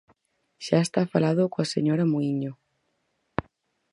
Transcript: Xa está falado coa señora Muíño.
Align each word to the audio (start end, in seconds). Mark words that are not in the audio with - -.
Xa 0.65 0.77
está 0.83 1.01
falado 1.13 1.43
coa 1.53 1.69
señora 1.73 2.09
Muíño. 2.11 2.51